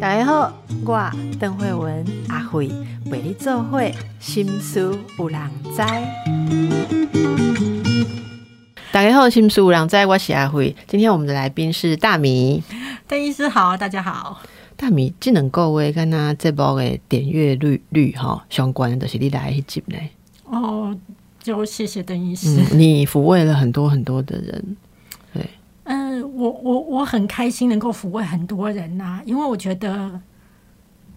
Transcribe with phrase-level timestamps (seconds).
[0.00, 0.52] 大家好，
[0.84, 2.70] 我邓慧文阿慧
[3.06, 5.40] 为你做会心思有人
[5.74, 5.82] 知。
[8.92, 10.76] 大家好，心思有人知，我是阿慧。
[10.86, 12.62] 今天我们的来宾是大米。
[13.08, 14.40] 邓医师好，大家好。
[14.76, 19.96] 大米技能够位跟他这波的点阅率率哈相关的，是你来一集呢？
[20.44, 20.94] 哦，
[21.40, 24.76] 就谢谢邓医师，你抚慰了很多很多的人。
[26.22, 30.20] 我我我很开心能够抚慰很多人呐，因为我觉得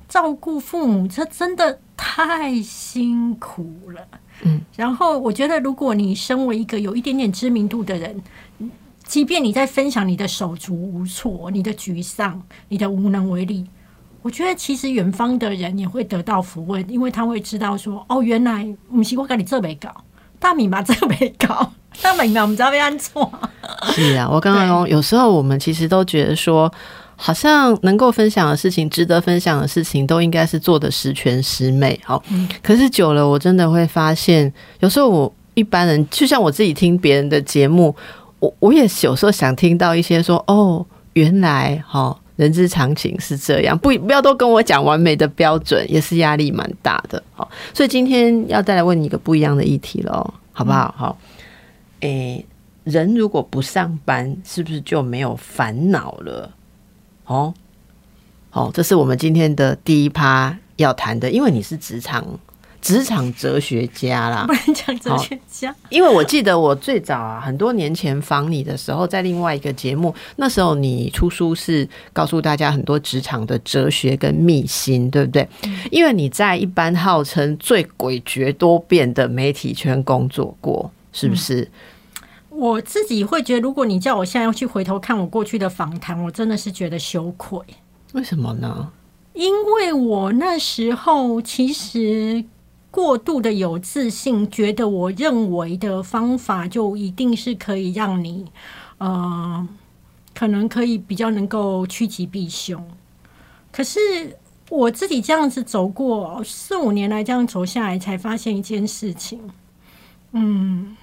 [0.08, 4.08] 照顾父母这真的太辛苦了。
[4.44, 8.22] 嗯，然后我觉得如果你身为一个有一点点知名度的人。
[9.08, 13.66] 即便你在分享你的手足无措、你的沮丧、你的无能为力，
[14.22, 20.04] 我觉得其实远方的人也会得到抚慰，因为他会知道说：“哦，原来不是我跟你这没搞，
[20.40, 23.32] 大米嘛这没搞， 大米嘛我们知道被按错。”
[23.94, 26.72] 是啊，我刚刚说，有时候我们其实都觉得说，
[27.16, 32.00] 好像能够分享的事情、值得分享的事情，都应该是做的十全十美。
[32.04, 32.22] 好，
[32.62, 37.96] 可是久了，我真的会发现，有时候我一般人，就像我自己听别人的节目。
[38.40, 47.22] 我我也有时候想听到一些说哦，原来哈人之常情是这样，不不要都跟我讲完美的标准，也是压力蛮大的。
[47.34, 50.96] 好，所以今天要再来问你一个不一样的议题喽，好不好？
[50.98, 51.18] 好，
[52.00, 52.46] 诶，
[52.86, 56.52] 人如果不上班，是不是就没有烦恼了？
[57.26, 57.54] 哦，
[58.50, 62.26] 好，这是我们今天的第一趴要谈的，因为你是职场。
[62.82, 75.48] 职场哲学家啦，不能讲哲学家，因为我记得我最早啊，很多年前访你的时候，在另外一个节目，那时候你出书是告诉大家很多职场的哲学跟秘辛，对不对？
[75.92, 81.70] 因为你在一般号称最诡谲多变的媒体圈工作过，是不是？
[82.50, 87.60] 我自己会觉得，如果你叫我现在要去回头看我过去的访谈，我真的是觉得羞愧。
[88.14, 88.92] 为什么呢？
[89.34, 92.46] 因为我那时候其实。
[92.98, 98.52] 过度的有自信，觉得我认为的方法就一定是可以让你，
[98.98, 99.68] 呃，
[100.34, 102.84] 可能可以比较能够趋吉避凶。
[103.72, 104.00] 可是
[104.72, 109.40] 我自己这样子走过四五年来这样走下来，才发现一件事情，
[110.32, 110.98] 嗯，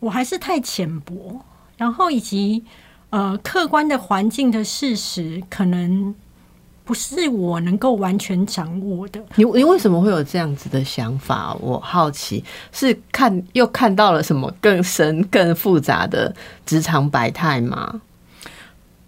[0.00, 1.40] 我还是太浅薄，
[1.76, 2.64] 然后以及
[3.10, 6.12] 呃客观的环境的事实可能。
[6.90, 9.20] 不是我能够完全掌握的。
[9.36, 11.54] 你你为什么会有这样子的想法？
[11.60, 16.34] 我好奇，是看又看到了什么更深、更复杂的
[16.66, 18.00] 职场百态吗？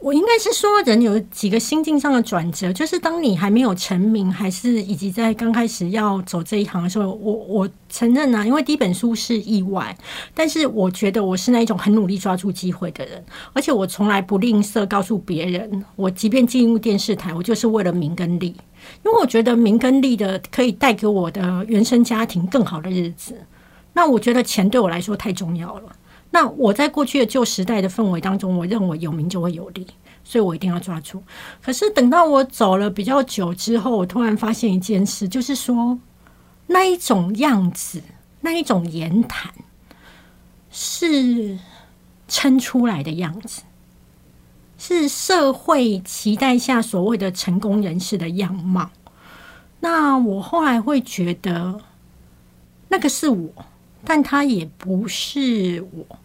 [0.03, 9.97] 我应该是说，人有几个心境上的转折，就是当你还没有成名，还是以及在刚开始要走这一行的时候，我我承认啊，因为第一本书是意外，
[10.35, 18.49] 但是我觉得我是那一种很努力抓住机会的人，而且我从来不吝啬告诉别人，我即便进入电视台，我就是为了名跟利，
[19.05, 23.37] 因为我觉得名跟利的可以带给我的原生家庭更好的日子，
[23.93, 25.93] 那我觉得钱对我来说太重要了。
[26.35, 29.87] 那我在过去的旧时代的氛围当中，我认为有名就会有利，
[30.25, 31.23] 所以我一定要抓住。
[31.63, 35.99] 可是等到我走了比较久之后，我突然发现一件事，就是说
[36.67, 38.03] 那一种样子，
[38.41, 39.53] 那一种言谈，
[40.71, 41.59] 是
[42.29, 43.61] 撑出来的样子，
[44.79, 48.91] 是社会期待下所谓的成功人士的样貌。
[49.81, 51.79] 那我后来会觉得，
[52.89, 53.51] 那个是我，
[54.03, 56.19] 但他也不是我。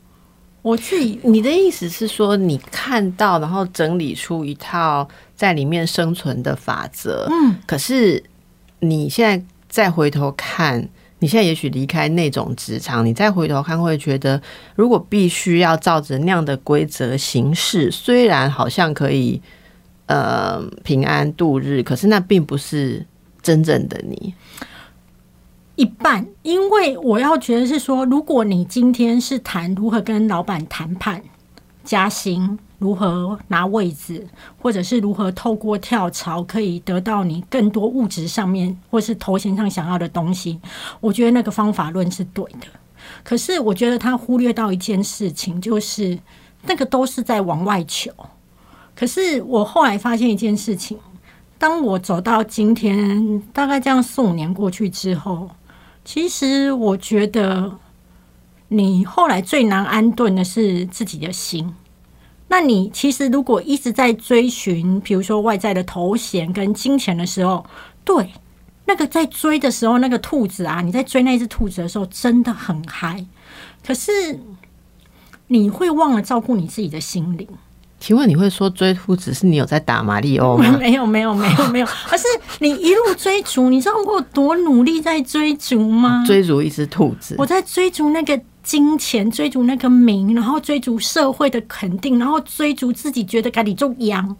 [0.68, 7.26] 我自己，你的意思是说，你看到，然后整理出一套在里面生存的法则。
[7.32, 8.22] 嗯，可是
[8.80, 10.86] 你现在再回头看，
[11.20, 14.42] 你现在也许离开那种职场，你再回头看，会觉得，
[14.76, 19.42] 如果必须要照着那样的规则行事，虽然好像可以
[20.08, 23.06] 呃平安度日，可是那并不是
[23.42, 24.34] 真正的你。
[25.78, 31.22] 一半，因为我要觉得是说，如果你今天是谈如何跟老板谈判
[31.84, 34.28] 加薪，如何拿位置，
[34.60, 40.60] 或者是如何透过跳槽可以得到你更多物质上面或是头衔上想要的东西，
[41.00, 42.66] 我觉得那个方法论是对的。
[43.24, 46.18] 可是我觉得他忽略到一件事情，就是
[46.64, 48.12] 那个都是在往外求。
[48.96, 50.98] 可是我后来发现一件事情，
[51.60, 55.48] 当我走到今天，大概这样四五年过去之后。
[56.08, 57.80] 其实我觉得，
[58.70, 61.76] 你后来最难安顿的是自己的心。
[62.48, 67.66] 那你其实如果一直在追寻，比如说外在的头衔跟金钱的时候，
[68.06, 68.32] 对
[68.86, 73.26] 那个在追的时候，那个兔子啊，你在追那只兔子的时候真的很嗨。
[73.86, 74.40] 可是
[75.48, 77.46] 你会忘了照顾你自己的心灵。
[78.00, 80.72] 请问你会说追兔子是你有在打马里奥吗？
[80.80, 82.26] 没有没有没有没有， 而是
[82.60, 86.24] 你一路追逐，你知道我有多努力在追逐吗？
[86.26, 94.36] 追逐一只兔子，我在追逐那个金钱，追逐那个名，然后追逐社会的肯定，然后追逐自己觉得该你做羊。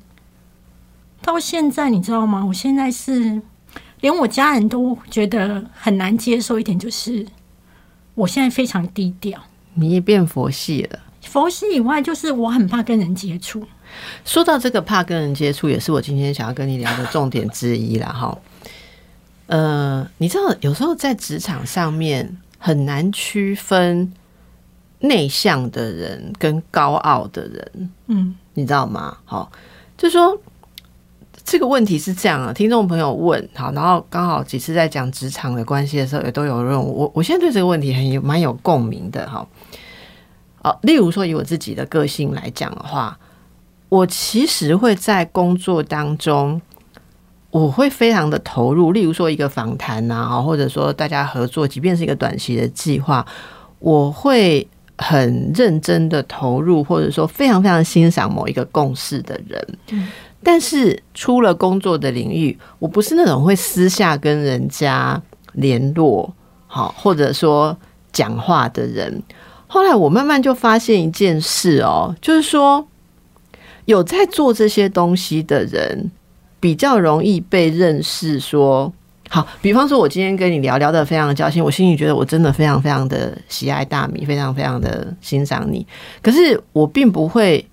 [1.24, 2.46] 到现在你知道吗？
[2.46, 3.42] 我现在是
[4.02, 7.26] 连我家人都觉得很难接受一点，就是
[8.14, 9.40] 我现在非常低调。
[9.74, 11.00] 你也变佛系了。
[11.38, 13.64] 佛系以外，就是我很怕跟人接触。
[14.26, 18.36] 说到这个怕跟人接触，也是我今天想要跟你聊的重点之一啦哈。
[19.46, 24.12] 呃，你知道有时候在职场上面很难区分
[24.98, 29.16] 内向的人跟高傲的人，嗯，你知道吗？
[29.24, 29.52] 好，
[29.96, 30.36] 就说
[31.46, 39.48] 这个问题是这样啊，听众朋友问好，然后刚好几次在讲职场的关系的时候，也都有人我，我现在对这个问题很有蛮有共鸣的哈。
[40.68, 43.18] 哦，例如说以我自己的个性来讲的话，
[43.90, 46.62] 我其实会在工作当中，
[47.52, 48.92] 我会非常的投入。
[48.92, 53.26] 例如说一个访谈啊，或者说大家合作，即便是一个短期的计划，
[53.80, 54.68] 我会
[54.98, 59.78] 很认真的投入，或者说非常非常欣赏某一个共事的人。
[59.92, 60.10] 嗯，
[60.44, 65.22] 但是出了工作的领域，我不是那种会私下跟人家
[65.54, 66.34] 联络，
[66.68, 67.78] 好，或者说
[68.12, 69.24] 讲话的人。
[69.78, 72.84] 后来我慢慢就发现一件事哦，就是说
[73.86, 76.10] 有在做这些东西的人
[76.60, 78.40] 比较容易被认识。
[78.40, 78.92] 说
[79.30, 85.86] 好，比方说，我今天跟你聊聊的非常的交心，我心里觉得我真的非常非常的喜爱大米，非常非常的欣赏你。
[86.24, 87.64] 可是我并不会。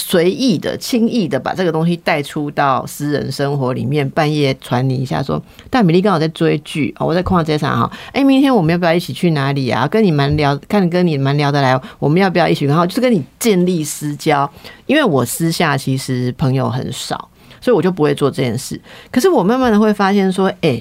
[0.00, 7.90] 随意的、轻易的把这个东西带出到私人生活里面，半夜传你一下说：“大米粒刚好在追剧啊，我在逛街场哈。
[8.12, 9.88] 哎，明天我们要不要一起去哪里啊？
[9.88, 12.64] 跟你蛮聊，看跟你蛮聊得来，我们要不要一起？
[12.64, 14.48] 然后就是跟你建立私交，
[14.86, 17.28] 因为我私下其实朋友很少，
[17.60, 18.80] 所以我就不会做这件事。
[19.10, 20.80] 可是我慢慢的会发现说，哎，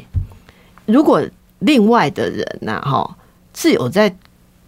[0.85, 1.21] 如果
[1.59, 3.17] 另外的人呐，哈，
[3.55, 4.15] 是有在。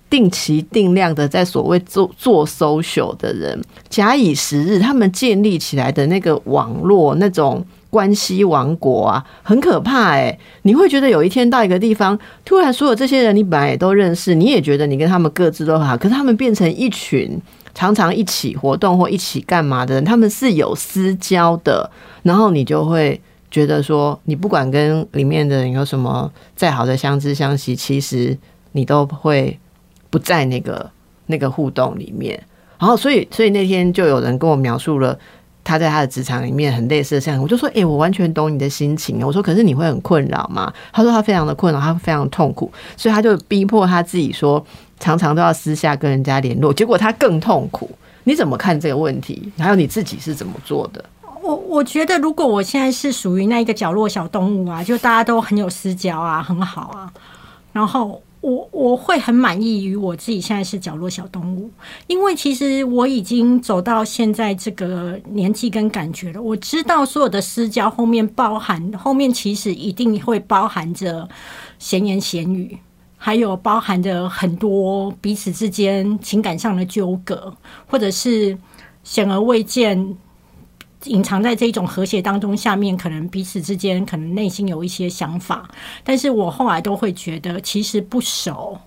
[0.10, 10.38] 定期定量的在所谓做做 social 的人，假以时日，他们建立起来的那个网络那种关系王国啊，很可怕哎！
[10.64, 17.40] 你会觉得有一天到一个地方，突然所有这些人你本来也都认识，你也觉得你跟他们各自都好，可是他们变成一群
[17.76, 21.88] 常常一起活动或一起干嘛的人，他们是有私交的，
[22.24, 23.20] 然后你就会
[23.52, 28.36] 觉得说，你不管跟里面的人有什么再好的相知相惜，其实
[28.72, 29.60] 你都会。
[30.10, 30.90] 不在那个
[31.28, 32.42] 那个互动里面，
[32.78, 35.18] 然后所以所以那天就有人跟我描述了
[35.64, 44.66] 他在他的职场里面很类似的像，我就说：“哎，我完全懂你的心情。”我说：“可是你会很困扰吗？”他说：“他非常的困扰，他非常痛苦，所以他就逼迫他自己说，
[45.00, 47.90] 常常都要私下跟人家联络，结果他更痛苦。
[48.24, 49.52] 你怎么看这个问题？
[49.60, 51.04] 还有你自己是怎么做的？”
[51.44, 57.14] 我我觉得，如果我现在是属于那一个角落小动物啊，就大家都很有私交啊，很好啊，
[57.74, 58.20] 然后。
[58.42, 61.70] 我我会很满意于我自己现在是角落小动物，
[62.08, 66.42] 因为其实我已经走到现在这个年纪跟感觉了。
[66.42, 71.28] 我知道所有的私交后面包含，后面其实一定会包含着
[71.80, 72.78] 闲言闲语，
[73.18, 77.54] 还有包含着很多彼此之间情感上的纠葛，
[77.88, 78.58] 或者是
[79.04, 80.18] 显而未见。
[81.06, 85.70] 隐藏在这种和谐当中，下面可能彼此之间可能内心有一些想法，
[86.04, 88.78] 但是我后来都会觉得，其实不熟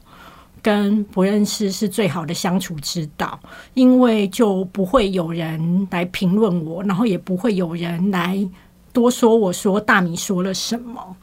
[0.61, 3.40] 跟不认识是最好的相处之道，
[3.75, 8.38] 因为就不会有人来评论我，然后也不会有人来
[8.92, 11.16] 多说我说大米说了什么。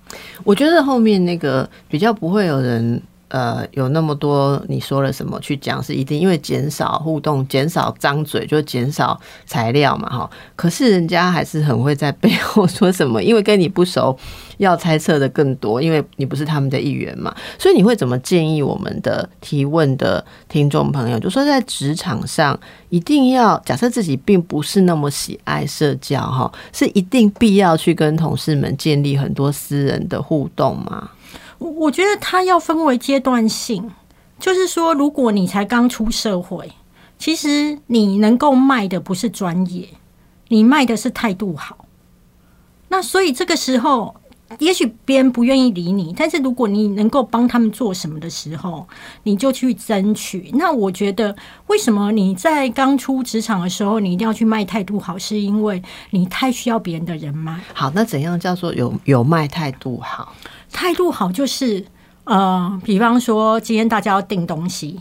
[0.44, 3.02] 我觉得后面那个比较不会有人。
[3.30, 10.30] 呃，有那么多你说了什么去讲是一定，因为减少互动，减少张嘴，就减少材料嘛，哈。
[10.56, 14.18] 可是人家还是很会在背后说什么，因为跟你不熟，
[14.58, 17.34] 要猜测的更多，因为你不是他们的一员嘛。
[17.60, 22.60] 所以你会怎么建议我们的提问的听众朋友，就说在职场上
[22.90, 31.12] 一定要假设自己并不是那么喜爱社交，哈，是一定必要去跟同事们建立很多私人的互动吗？
[31.60, 33.92] 我觉得它要分为阶段性，
[34.40, 36.72] 就是说，如果你才刚出社会，
[37.18, 39.88] 其实你能够卖的不是专业，
[40.48, 41.86] 你卖的是态度好。
[42.88, 44.16] 那所以这个时候，
[44.58, 48.88] 也许别人不愿意理你，但是如果你能够帮他们做什么的时候，
[49.24, 50.50] 你就去争取。
[50.54, 51.36] 那我觉得，
[51.68, 55.18] 为什么你在刚出职场的时候，你一定要去卖态度好？
[55.18, 57.60] 是因为你太需要别人的人脉。
[57.74, 60.34] 好，那怎样叫做有有卖态度好？
[60.72, 61.86] 态度好就是，
[62.24, 65.00] 呃，比方说今天大家要订东西，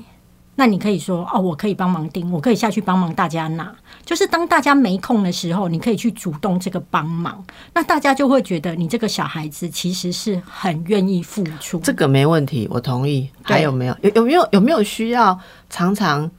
[0.56, 3.74] 那你可以说哦，我可以帮忙订，我可以下去帮忙大家拿。
[4.04, 7.44] 就是当大家没空的时候，你可以去主动这个帮忙，
[7.74, 11.78] 那大家就会觉得你这个小孩子其实是很愿意付出。
[11.80, 13.28] 这个没问题，我同意。
[13.42, 13.96] 还有没有？
[14.02, 16.30] 有有没有有没有需要常常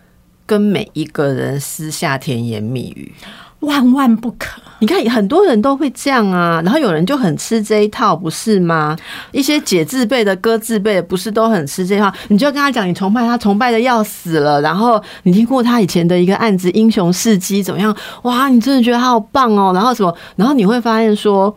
[0.46, 3.14] 跟每一个人私下甜言蜜语？
[3.62, 4.62] 万万不可！
[4.80, 8.96] 你看，很多人都会这样啊，然后有人就很吃这一套，不是吗？
[9.34, 12.10] 一些姐字辈的、哥字辈的，不是都很吃这套？
[12.30, 14.62] 你就跟他讲，你崇拜他，崇拜的要死了。
[14.62, 17.94] 然后你听过他以前的一个案子，英雄事迹怎么样？
[18.22, 19.74] 哇，你真的觉得他好棒哦。
[19.74, 20.16] 然后什么？
[20.38, 21.54] 然后你会发现说，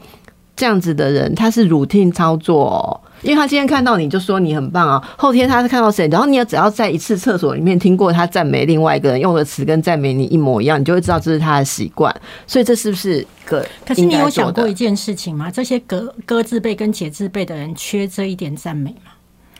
[0.56, 3.00] 这样子的人他是 routine 操作。
[3.22, 12.14] 因为他今天看到你就说你很棒啊，后天他是看到谁，然后你也只要在一次厕所里面听过他赞美另外一个人用的词跟赞美你一模一样，你就会知道这是他的习惯。
[12.46, 13.66] 所以这是不是个？
[13.86, 15.50] 可是你有想过一件事情吗？
[15.50, 19.12] 这些哥哥字辈跟姐字辈的人缺这一点赞美吗？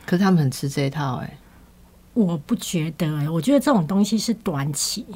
[0.04, 1.38] 可是他们很吃这一套哎，
[2.14, 5.07] 我不觉得哎，我觉得这种东西是短期。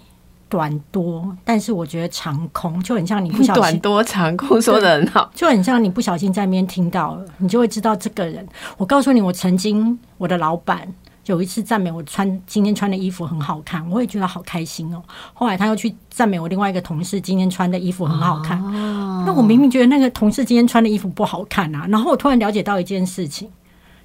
[0.49, 8.47] 短多，但是我觉得长空就很像你不小心短多长空说的很好，就很像你不小心 在那边听到了，你就会知道这个人。
[8.77, 10.87] 我告诉你，我曾经我的老板
[11.27, 15.03] 有一次赞美我穿今天穿的衣服很好看，我也觉得好开心哦。
[15.35, 18.63] 后来他又去赞美我另外一个同事今天穿的衣服很好看，
[19.27, 23.51] 那我明明觉得那个同事今天穿的衣服不好看啊，然后我突然了解到一件事情。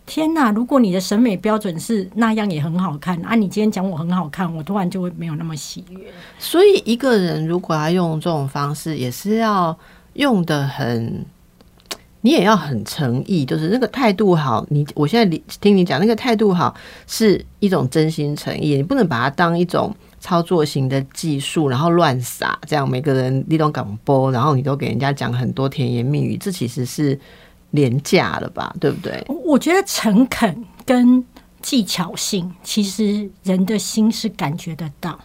[0.05, 0.51] 天呐！
[0.51, 6.00] 如果你的审美标准是那样也很好看啊，你今天讲我很好看，我突然就会没有那么喜悦。
[6.38, 9.77] 所以一个人如果要用这种方式，也是要
[10.13, 11.24] 用的很，
[12.22, 14.65] 你也要很诚意，就是那个态度好。
[14.70, 16.75] 你我现在听你讲那个态度好，
[17.08, 22.60] 是一种真心诚意，你不能把它当一种操作型的技术，然后乱撒。
[22.67, 27.17] 这样每个人你都广播，然后你都给人家讲很多甜言蜜语，这其实是。
[27.72, 29.25] 廉价了吧，对不对？
[29.28, 31.25] 我觉得诚恳跟
[31.62, 35.20] 技巧性，其实人的心是感觉得到，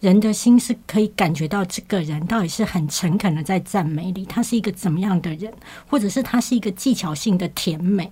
[0.00, 5.52] 人的心是可以感觉到这个人到底是很诚恳的在赞美你，他是一个怎么样的人，
[5.88, 8.10] 或者是他是一个技巧性的甜美，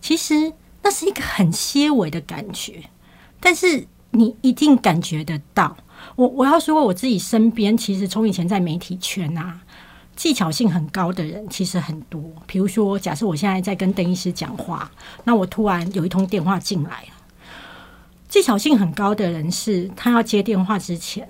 [0.00, 0.52] 其实
[0.82, 2.84] 那是一个很些微的感觉，
[3.40, 5.76] 但是你一定感觉得到。
[6.14, 9.60] 我我要说我自己身边，其实从以前在媒体圈啊。
[10.18, 14.90] 技巧性很高的人其实很多，比如说，假设我现在在跟邓医师讲话，
[15.22, 17.08] 那我突然有一通电话进来了。
[18.28, 21.28] 技巧性很高的人是，他要接电话之前，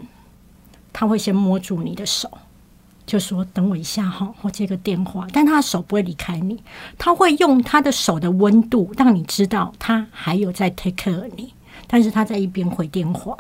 [0.91, 2.31] 他会先摸住你的手，
[3.05, 6.65] 就说：“等我一下哈，我接个电话。”但他的手不会离开你，
[6.97, 11.53] 他会用他的手的温度让你知道他还有在 take care 你，
[11.87, 13.37] 但是他在一边回电话。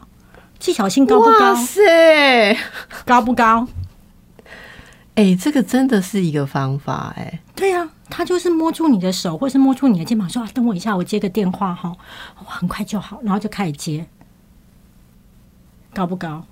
[0.58, 1.54] 技巧性高不高？
[1.54, 2.54] 塞，
[3.06, 3.66] 高不高？
[5.18, 7.40] 哎，这个真的是一个方法哎。
[7.56, 11.92] 对呀，他就是摸住你的手，或是摸住你的肩膀，说：“等我一下，我接个电话哈，
[12.36, 14.06] 很快就好。”然后就开始接，
[15.92, 16.46] 高不高？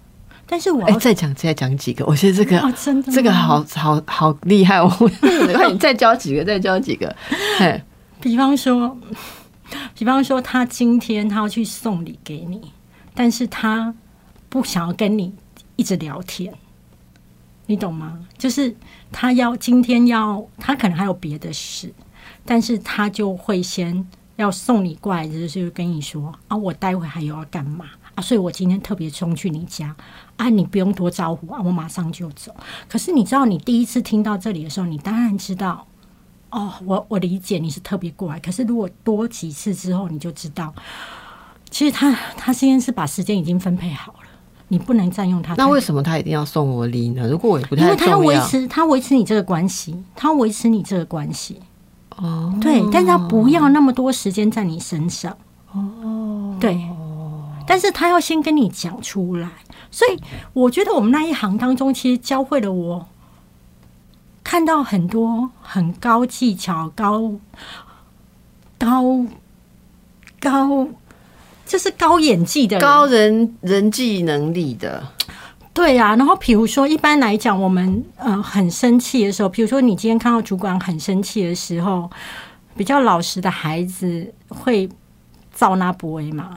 [0.48, 4.92] 但是我哎，再讲再讲几个，我觉得这个真的这个好好好厉害哦！
[5.70, 7.14] 你 再教几个，再教几个。
[7.60, 7.80] 哎，
[8.20, 8.98] 比方说，
[9.94, 12.72] 比方说，他今天他要去送礼给你，
[13.14, 13.94] 但是他
[14.48, 15.32] 不想要跟你
[15.76, 16.52] 一直聊天。
[17.66, 18.18] 你懂吗？
[18.38, 18.74] 就是
[19.10, 21.92] 他要今天要，他可能还有别的事，
[22.44, 24.06] 但是他就会先
[24.36, 29.94] 要送你过来，就是跟你说啊，我待会还有要干嘛啊，所以我今天特别冲去你家
[30.36, 32.54] 啊，你不用多招呼啊，我马上就走。
[32.88, 35.86] 可是你知道，你第一次听到这里的时候，你当然知道
[36.50, 38.38] 哦，我我理解你是特别过来。
[38.38, 40.72] 可是如果多几次之后，你就知道，
[41.68, 44.25] 其实他他今天是把时间已经分配好了。
[44.68, 45.54] 你不能占用他。
[45.54, 47.28] 那为什么他一定要送我礼呢？
[47.28, 51.60] 如果我也不太因为他要维持，他维持你这个关系，他维持你这个关系。
[52.16, 55.36] 哦，对，但是他不要那么多时间在你身上。
[55.72, 56.88] 哦，对，
[57.66, 59.48] 但是他要先跟你讲出来。
[59.90, 60.20] 所以
[60.52, 63.06] 我觉得我们那一行当中，其实教会了我
[64.42, 67.32] 看到很多很高技巧、高
[68.78, 69.26] 高
[70.40, 70.88] 高。
[71.66, 75.02] 这是高演技的高人人际能力的，
[75.74, 76.14] 对呀。
[76.14, 82.08] 然后，比如说，一般来讲，我们呃很生气的时候，比如说你今天看到主管很生气的时候，
[82.76, 84.88] 比较老实的孩子会
[85.52, 86.56] 造那不为嘛。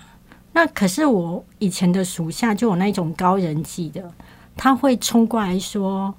[0.53, 4.11] 那可是我以前的属下就有那种高人际的，
[4.55, 6.13] 他会冲过来说：“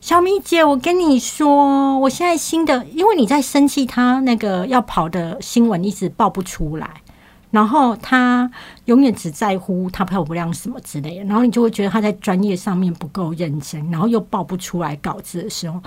[0.00, 6.88] 小米姐，我跟你说，我现在新的，因为你在生气，他那个要跑的新闻一直报不出来。”
[7.50, 8.50] 然后他
[8.86, 15.80] 永远只在乎他漂不亮什么之类的，然后你就会觉得他在专业上面不够认真，然后又报不出来稿子的时候，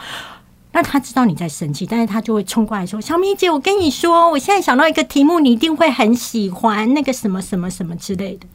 [0.71, 8.47] 那他知道你在生气，但是他就会冲过来说：“小米姐，我跟你说，我现在想到一个题目，你一定会很喜欢那个什么什么什么之类的。”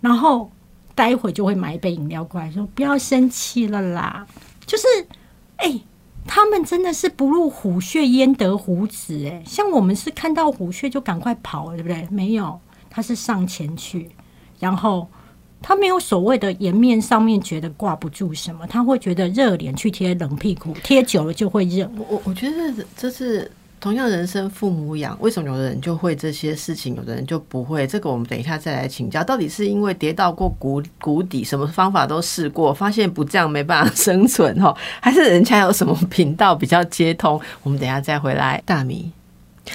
[0.00, 0.50] 然后
[0.94, 4.26] 待会就会买一杯饮料过来说：“不要生气了啦。”
[4.64, 4.86] 就是，
[5.56, 5.80] 哎，
[6.26, 12.06] 他们真的是不入虎穴焉得虎子哎，像我们是看到虎穴就赶快跑，对不对？
[12.10, 14.10] 没有，他是上前去，
[14.58, 15.08] 然后
[15.60, 21.90] 他没有所谓的颜面上面觉得挂不住什么，他会觉得热脸去贴冷屁股，贴久了就会热。
[22.08, 23.50] 我我觉得这是。
[23.82, 27.84] 同样人生父母养，为什么有的人就会这些事情，有的人就不会？
[27.84, 29.24] 这个我们等一下再来请教。
[29.24, 34.72] 到底是因为跌到过谷谷底，什么方法都试过，发现不这样没办法生存哈？
[35.00, 37.40] 还是人家有什么频道比较接通？
[37.64, 38.62] 我们等一下再回来。
[38.64, 39.10] 大米，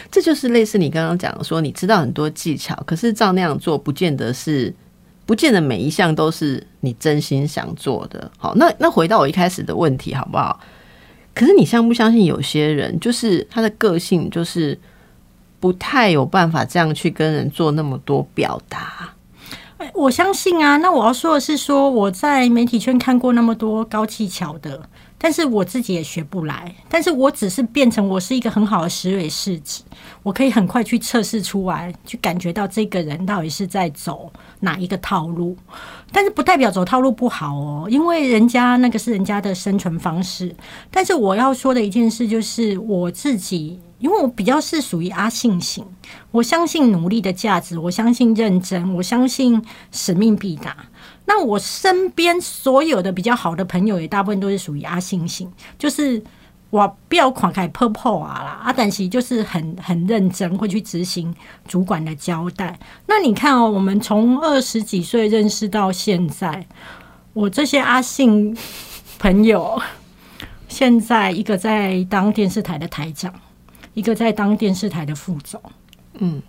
[0.09, 4.73] 这就是类似你刚刚讲，说你知道很多技巧，可是照那样做，不见得是，
[5.25, 8.31] 不见得每一项都是你真心想做的。
[8.37, 10.57] 好，那那回到我一开始的问题，好不好？
[11.37, 14.75] 可是你相不相信有些人就是他的个性就是
[15.59, 19.13] 不太有办法这样去跟人做那么多表达？
[19.93, 20.77] 我相信啊。
[20.77, 26.73] 那我要说的是，说我在媒体圈看过那么多高技巧的，但是我自己也学不来。
[26.89, 29.81] 但是我只是变成我是一个很好的石蕊试纸，
[30.23, 35.57] 我可以很快去测试出来，去感觉到这个人到底是在走哪一个套路。
[36.11, 40.55] 但是不代表走套路不好哦，因为人家那个是人家的生存方式。
[40.89, 45.85] 但是我要说的一件事就是，我自己因为我比较是属于阿信型，
[46.31, 50.77] 我相信努力的价值，我相信认真，我相信使命必达。
[51.27, 56.23] 那我身边所有的比较好的朋友也大部分都是属于阿信型，就是。
[56.69, 58.59] 我不要狂开破破啊啦！
[58.61, 61.33] 阿但其就是很很认真，会去执行
[61.65, 62.77] 主管的交代。
[63.05, 66.67] 那你看哦，我们从二十几岁认识到现在，
[67.31, 68.55] 我这些阿信
[69.17, 69.81] 朋友，
[70.67, 73.33] 现在一个在当电视台的台长，
[73.93, 75.61] 一个在当电视台的副总。
[76.15, 76.41] 嗯，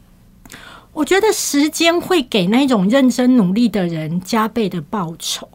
[0.99, 5.49] 我觉得时间会给那种认真努力的人加倍的报酬。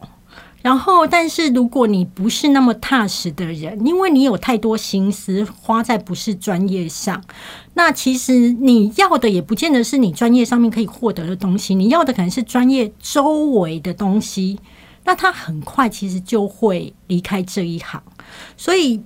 [0.62, 7.22] 然后，但是如果你不是那么踏实的人，因为你有太多心思花在不是专业上，
[7.74, 14.58] 那其实你要的也不见得是你专业上面可以获得的东西，你要的可能是专业周围的东西。
[15.04, 18.02] 那他很快其实就会离开这一行，
[18.56, 19.02] 所以。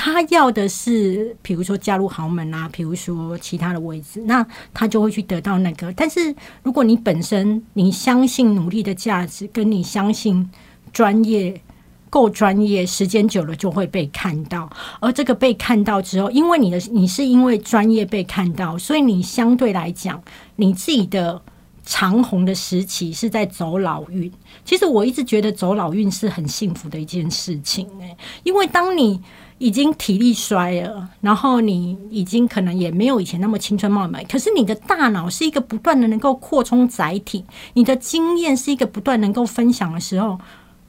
[0.00, 5.92] 他要的是，比如说加入豪门啊，比如说其他的位置，那他就会去得到那个。
[5.94, 6.32] 但是
[6.62, 10.48] 如果你本身你相信努力的价值，跟你相信
[10.92, 11.60] 专业
[12.08, 14.70] 够专业，时间久了就会被看到。
[15.00, 20.22] 而这个被看到之后，因为你的你是因为专业被看到，所以你相对来讲，
[20.54, 21.42] 你自己的
[21.82, 24.32] 长虹的时期是在走老运。
[24.64, 27.88] 其实我一直觉得走老运是很幸福的一件事情，
[28.44, 29.20] 因为当你。
[29.58, 37.44] 已经体力衰了，然后你已经可能也没有以前那么青春貌美，可是你的大脑是一个不断的能够扩充载体，
[37.74, 40.38] 你的经验是一个不断能够分享的时候，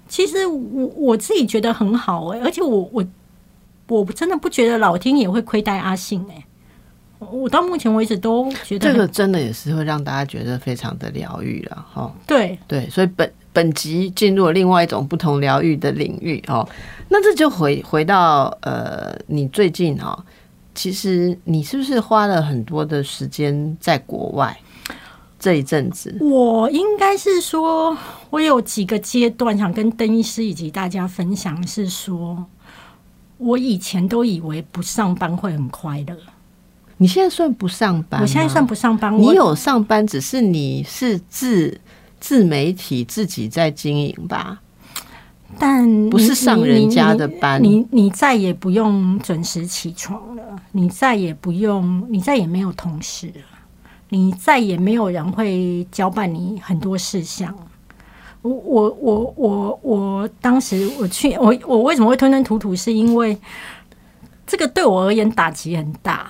[0.08, 3.06] 其实我我自己觉得很好哎，而且我我
[3.88, 6.46] 我真的不觉得老天也会亏待阿信哎，
[7.18, 12.14] 我到目前为止都觉得这个真的也是会让大家觉得非常的疗愈了哈。
[12.28, 16.68] 对对，所以本本集进入了另外一种不同疗愈的领域哦。
[17.10, 20.24] 那这就回回到呃，你最近哈，
[20.76, 24.56] 其实你是不是花了很多的时间在国外
[25.40, 26.16] 这一阵子？
[26.22, 27.98] 我应该是说，
[28.30, 32.46] 我有几个阶段想跟邓医师以及大家分享，是说
[33.38, 36.16] 我以前都以为不上班会很快乐，
[36.98, 38.22] 你现在算不上班？
[38.22, 41.80] 我现在算不上班，你有上班，只是你是自
[42.20, 44.60] 自媒体自己在经营吧？
[45.58, 53.42] 但不是上人家的班，你你再也不用准时起床了，你再也不用，你再也没有同事了，
[54.10, 57.54] 你再也没有人会交办你很多事项。
[58.44, 63.36] 我我我我我当时我去我我为什么会吞吞吐吐，是因为
[64.46, 66.30] 这个对我而言打击很大。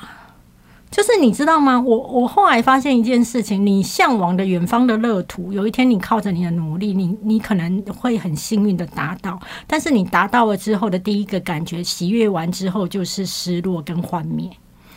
[0.92, 1.80] 就是你知道吗？
[1.80, 9.40] 我我后来发现一件事情：你向往的远方的乐土，有一天你靠着你的努力，你你可能会很幸运的达到。
[9.68, 14.50] 但是你达到了之后的第一个感觉，喜悦完之后就是失落跟幻灭。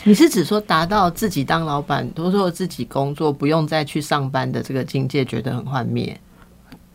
[0.04, 6.18] 你是指说达到自己当老板，都说自己工作，不用再去上班的这个境界，觉得很幻灭？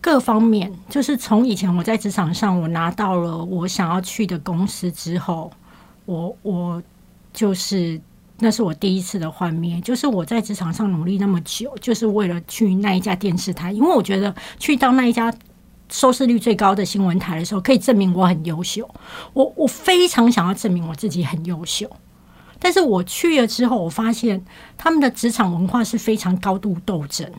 [0.02, 5.52] 各方面，就是从以前我在职场上，我拿到了我想要去的公司之后，
[6.06, 6.82] 我我
[7.32, 8.02] 就是。
[8.40, 15.34] 那是我第一次的幻灭，就是我在职场上努力那么久，就是为了去那一家电视台，因为我觉得去到那一家
[15.90, 18.88] 收视率最高的新闻台的时候，可以证明我很优秀。
[19.34, 21.90] 我我非常想要证明我自己很优秀，
[22.60, 24.46] 但是我去了之后，我发现
[24.78, 27.32] 他们的职场文化是非常高度斗争。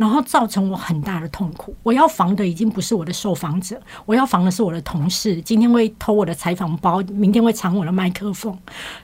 [0.00, 1.76] 然后造成我很大的痛苦。
[1.82, 5.38] 我要防的已经不是我的受访者，我要防的是我的同事。
[5.42, 8.58] 今天会偷我的采访包，明天会藏我的麦克风，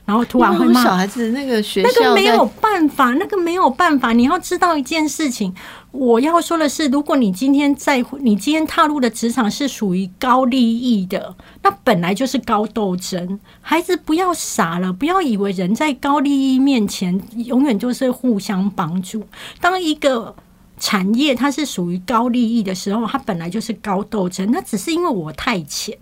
[0.05, 1.29] 然后突然会骂小孩子。
[1.29, 4.11] 那个学校那个没有办法，那个没有办法。
[4.11, 5.53] 你要知道一件事情，
[5.91, 13.39] 我要说的是，如果你今天在你今天踏入的职场是属于高利益的，那本来就是高斗争。
[13.61, 19.23] 孩子不要傻了，不要以为人在高利益面前永远就是互相帮助。
[19.61, 20.33] 当一个
[20.79, 24.49] 产业它是属于高利益的时候，它本来就是高斗争。
[24.51, 25.97] 那只是因为我太浅，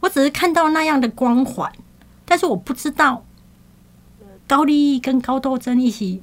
[0.00, 1.70] 我只是看到那样的光环，
[2.24, 3.24] 但是我不知道
[4.46, 6.22] 高利益跟高斗争一起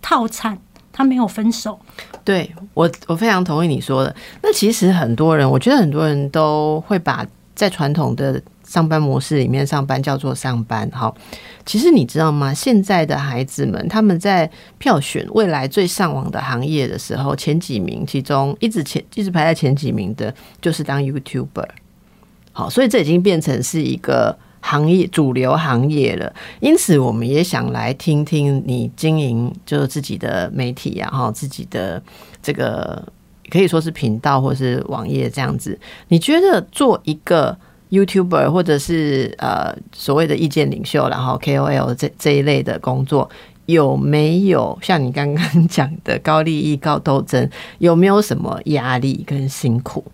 [0.00, 0.58] 套餐，
[0.92, 1.78] 它没有分手。
[2.24, 4.14] 对我，我非常同意你说的。
[4.42, 8.42] 那其实很多人，我觉得很多人都会把在传统的。
[8.66, 11.16] 上班模式里面上班叫做上班，好，
[11.64, 12.52] 其实你知道吗？
[12.52, 21.68] 现在的孩子们他们在票选未来最上网的行业的时候，前几名其中一直前一直排在前几名的，就是当 YouTuber。
[22.52, 26.34] 好，所以这已经变成是一个行业主流行业了。
[26.60, 32.02] 因此，我们也想来听听你经营就是自己的媒体啊，哈，自己的
[32.42, 33.06] 这个
[33.50, 35.78] 可以说是频道或是网页这样子。
[36.08, 37.56] 你觉得做一个
[37.96, 43.28] ？YouTuber 或者是呃所谓的意见领袖，然后 KOL 这这一类的工作，
[43.66, 47.48] 有没有像你刚刚讲的高利益、高斗争？
[47.78, 50.04] 有没有什么压力跟辛苦？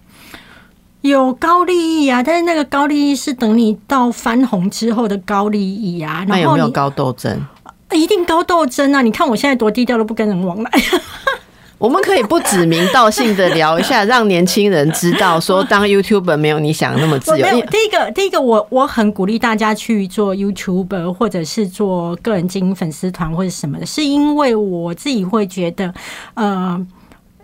[1.01, 6.25] 有高利益啊，但是那个高利益是等你到翻红之后的高利益啊。
[6.29, 7.45] 那有没有高斗争？
[7.93, 9.03] 一定高斗争啊！
[9.03, 10.71] 你看我现在多低调，都不跟人往来。
[11.83, 17.45] 我们可以不指名道姓的聊一下，让年轻人知道说， 当 YouTuber 没有你想那么自由。
[17.45, 25.93] 第一个，第一个，我我很鼓励大家去做 YouTuber，或者是做个人经营粉丝团或者什么的，是因为我自己会觉得，
[26.35, 26.81] 呃，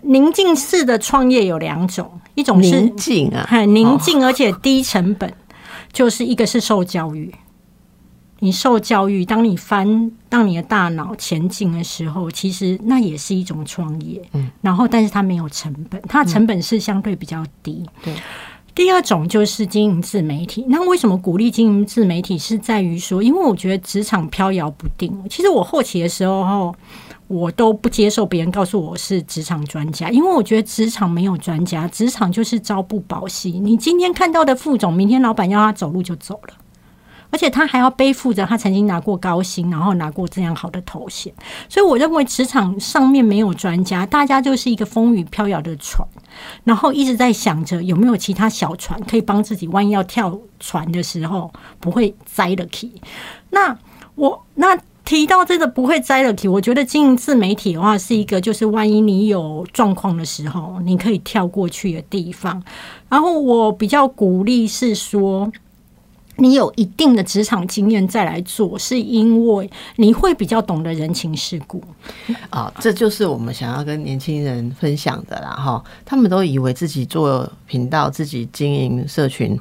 [0.03, 5.29] 宁静式的创业有两种，一种是宁静啊，很宁静而且低成本，
[5.93, 7.35] 就是一个是受教育。
[8.41, 14.23] 你受教育，当你翻，当你的大脑前进的时候，其实那也是一种创业。
[14.33, 17.85] 嗯，然后，但是它没有成本，它的成本是相对比较低。
[18.03, 18.15] 对。
[18.75, 20.65] 第二种就是经营自媒体。
[20.69, 22.39] 那为什么鼓励经营自媒体？
[22.39, 25.13] 是在于说，因为我觉得职场飘摇不定。
[25.29, 26.73] 其实我后期的时候，
[27.27, 33.59] 我都不接受别人告诉我是职场专家，因为我觉得职场没有专家，职场就是朝不保夕。
[33.59, 36.55] 你今天看到的副总，明天老板要他走路就走了。
[37.31, 41.33] 而且他还要背负着他曾经拿过高薪，然后拿过这样好的头衔，
[41.69, 46.09] 所以我认为职场上面没有专家，大家就是一个风雨飘摇的船，
[46.65, 52.91] 然后一直在想着有没有其他小船可以帮自己，万一要跳船的时候不会栽了起。
[53.51, 53.77] 那
[54.15, 62.63] 我那提到这个不会栽了 key，我觉得经营自媒体的话是一个，就是万一你有状况的时候，你可以跳过去的地方。
[63.11, 65.53] 然后我比较鼓励是说。
[66.39, 71.83] 你有一定的职场经验再来做，是因为你会比较懂得人情世故
[72.51, 75.85] 啊，这就是我们想要跟年轻人分享的啦哈。
[76.05, 79.59] 他们都以为自己做频道、自己经营社群。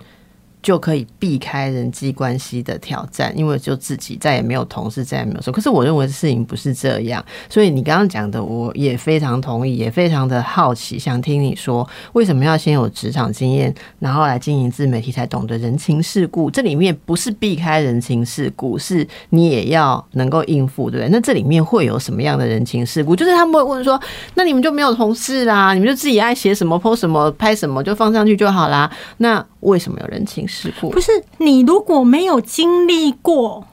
[0.67, 5.49] 就可以避开人际关系的挑战，因为就自己再也没有同事，再也没有说。
[5.49, 16.51] 可是我认为事情不是这样，所以你刚刚讲的，我也非常同意，也非常的好奇，想听你说为什么要先有职场经验，然后来经营自媒体，才懂得人情世故。
[16.51, 21.09] 这里面不是避开人情世故，是你也要能够应付，对不对？
[21.09, 23.15] 那这里面会有什么样的人情世故？
[23.15, 23.97] 就是他们会问说，
[24.35, 25.73] 那你们就没有同事啦？
[25.73, 28.91] 你们就自己爱写什么、post 什么、拍什么就放上去就好啦？
[29.19, 30.89] 那为什么有人情世故？
[30.89, 33.65] 不是你如果没有经历过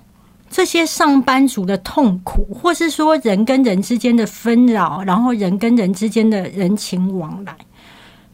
[0.50, 7.56] 这些上班族的痛苦，或是说人跟人之间的纷扰，然后人跟人之间的人情往来，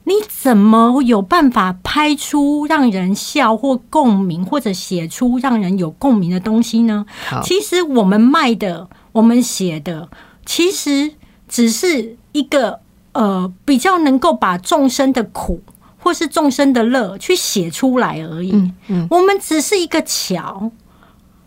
[0.05, 7.07] 你怎么有办法拍出让人笑或共鸣，或者写出让人有共鸣的东西呢？
[7.43, 10.09] 其实我们卖的，我们写的，
[10.45, 11.13] 其实
[11.49, 12.81] 只是一个
[13.13, 15.61] 呃，比较能够把众生的苦。
[16.01, 18.51] 或是众生的乐去写出来而已。
[18.53, 20.73] 嗯嗯，我们只是一个桥。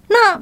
[0.08, 0.42] 那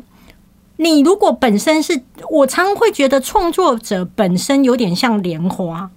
[0.77, 5.89] 你如果本身是，我常会觉得创作者本身有点像莲花，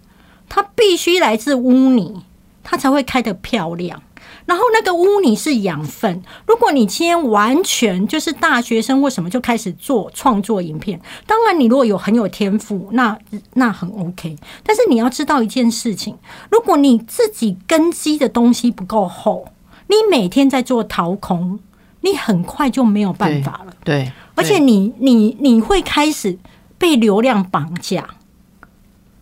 [0.48, 2.22] 它必须来自污泥，
[2.62, 4.02] 它才会开得漂亮。
[4.46, 6.22] 然后那个污泥是养分。
[6.46, 13.18] 如果你今天完全就是大学生或什么就开始做创作影片，当然你如果有很有天赋，那
[13.54, 14.36] 那很 OK。
[14.62, 16.16] 但是你要知道一件事情：
[16.50, 19.48] 如果你自己根基的东西不够厚，
[19.88, 21.58] 你每天在做掏空，
[22.02, 23.74] 你很快就没有办法了。
[23.82, 26.38] 对，而且你你你会开始
[26.76, 28.08] 被流量绑架。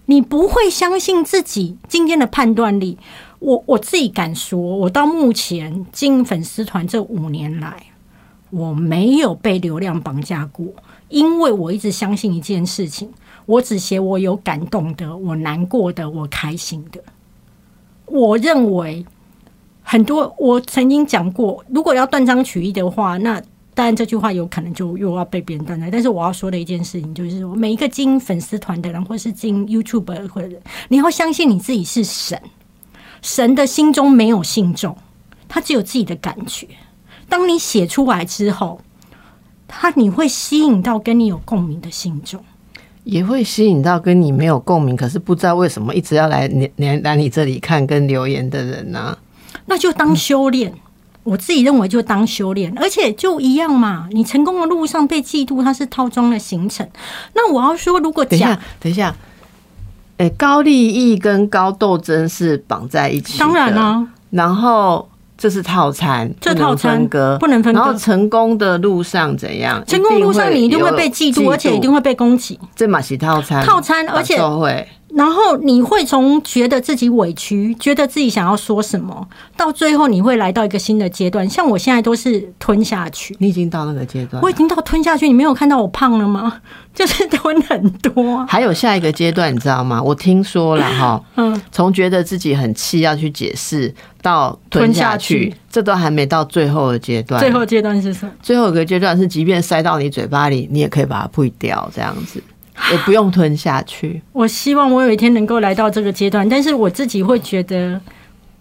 [0.06, 2.98] 你不会相信自己今天的判断力。
[3.42, 7.86] 我我自己敢说，我到目前经营粉丝团这五年来，
[8.50, 10.64] 我没有被流量绑架过，
[11.08, 13.10] 因为我一直相信一件事情：
[13.46, 17.02] 我只写我有感动的，我难过的，我开心的。
[18.06, 19.04] 我认为
[19.82, 23.42] 很多，我曾经讲过，如果要断章取义的话，那
[23.74, 25.88] 当然这句话有可能就又要被别人断了。
[25.90, 30.56] 但是我要说的一件事情，就是说每一个经粉丝团的人，或是经营 YouTube 或者
[30.88, 32.40] 你要相信你自己是神。
[33.22, 34.96] 神的心中没有信众，
[35.48, 36.66] 他只有自己的感觉。
[37.28, 38.80] 当你写出来之后，
[39.66, 42.44] 他你会吸引到跟你有共鸣的信众，
[43.04, 49.16] 也会吸引到跟你没有共鸣，可是不知道为什么一直要来来来你这里看跟留言的人呢？
[49.66, 50.74] 那就当修炼。
[51.24, 54.08] 我自己认为就当修炼，而且就一样嘛。
[54.10, 56.84] 你成功的路上被嫉妒，它是套装的形成。
[57.34, 59.14] 那我要说，如果等一下，等一下。
[60.18, 64.06] 哎，高利益跟高斗争是绑在一起，当然了。
[64.30, 67.80] 然后这是套餐，这套餐割不能分割。
[67.80, 69.82] 然后成功的路上怎样？
[69.86, 72.58] 成功路上你一定会被嫉妒，而且一定会被攻击。
[72.76, 74.86] 这马戏套餐，套餐，而且会。
[75.14, 81.48] 然后你会从觉得自己委屈，觉得自己想要说什么，到最后你会来到一个新的阶段。
[81.48, 83.36] 像我现在都是吞下去。
[83.38, 85.26] 你已经到那个阶段，我已经到吞下去。
[85.26, 86.60] 你没有看到我胖了吗？
[86.94, 88.44] 就是吞很多。
[88.46, 90.02] 还有下一个阶段，你知道吗？
[90.02, 97.40] 我听说了哈， 嗯，从觉得自己很气要去解释，到吞下去，这都还没到最后的阶段。
[97.40, 98.32] 最后阶段是什么？
[98.42, 102.42] 最后一个阶段是，即便塞到你嘴巴里，你也可以把它吐掉，这样子。
[102.74, 104.22] 我不用吞下去。
[104.32, 108.00] 我希望我有一天能够来到这个阶段，但是我自己会觉得，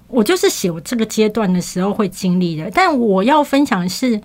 [0.07, 2.69] 我就是写我这个阶段的时候会经历的。
[2.73, 4.21] 但我要分享的是，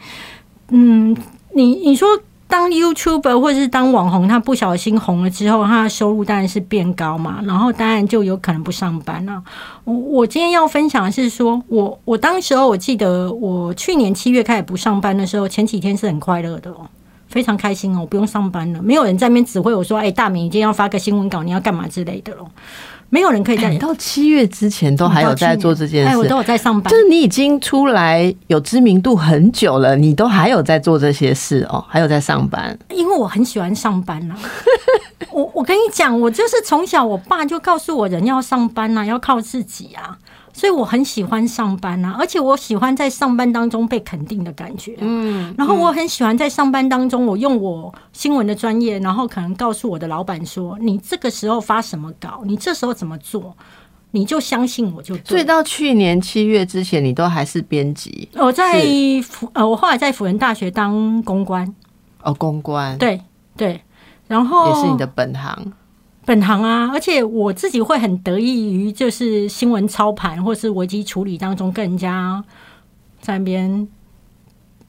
[0.70, 1.16] 嗯，
[1.54, 2.08] 你你说
[2.48, 9.42] 当 YouTuber 或者是当网红，他不小心红了之后，他的收入当然是变高嘛，然后当然就有可能不上班了。
[9.84, 16.86] 我我今天要分享的是，说我我当时候我记得我去年七月开始不上班的时候，前几天是很快乐的哦。
[17.36, 22.50] 非常开心哦，我不用上班了，没有人在那边指挥我说：“哎，大明，今天要发个新闻稿，你要干嘛之类的咯。
[23.10, 26.90] 没有人可以在你到七月之前都还有在做这件事，我都有在上班。
[26.90, 32.76] 就是你已经出来有知名度很久了，你都还有在做这些事哦，还有在上班。
[32.88, 34.38] 因为我很喜欢上班啊。
[35.30, 40.16] 我我跟你讲，我就是从小我爸就告诉我，人要上班啊，要靠自己啊。
[40.56, 44.96] 所以我很喜欢上班啊，而且我喜欢在上班当中被肯定的感觉。
[45.00, 53.54] 嗯，然后我很喜欢在上班当中，我用我新闻的专业，然后可能告诉我的老板说：“你这个时候发什么稿，你这时候怎么做，
[54.12, 58.26] 你就相信我就。”所以到去年七月之前，你都还是编辑。
[58.32, 58.82] 我在
[59.22, 61.74] 辅呃，我后来在辅仁大学当公关。
[62.22, 62.96] 哦，公关。
[62.96, 63.20] 对
[63.58, 63.82] 对，
[64.26, 65.70] 然后也是你的本行。
[66.26, 72.44] 本行啊，而且我自己会很得益于就是新闻操盘或是危机处理当中，跟人家
[73.20, 73.88] 在那边